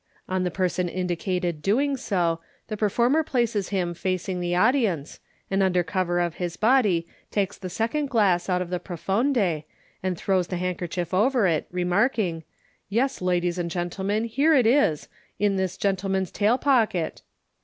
"On 0.35 0.43
the 0.43 0.49
person 0.49 0.89
indicated 0.89 1.61
doing 1.61 1.95
so, 1.95 2.39
the 2.69 2.75
performer 2.75 3.21
places 3.21 3.69
him 3.69 3.93
facing 3.93 4.39
the 4.39 4.55
audi 4.55 4.87
ence, 4.87 5.19
and 5.51 5.61
under 5.61 5.83
cover 5.83 6.19
of 6.19 6.37
his 6.41 6.57
body 6.57 7.05
takes 7.29 7.55
the 7.55 7.69
second 7.69 8.09
glass 8.09 8.49
out 8.49 8.63
of 8.63 8.71
the 8.71 8.79
prqfonde, 8.79 9.63
and 10.01 10.17
throws 10.17 10.47
the 10.47 10.57
handkerchief 10.57 11.13
over 11.13 11.45
it, 11.45 11.67
remarking, 11.69 12.43
"Yes, 12.89 13.21
ladies 13.21 13.59
and 13.59 13.69
gentlemen, 13.69 14.23
here 14.23 14.55
it 14.55 14.65
is, 14.65 15.07
in 15.37 15.57
this 15.57 15.77
gentleman's 15.77 16.31
tail 16.31 16.57
pocket." 16.57 17.21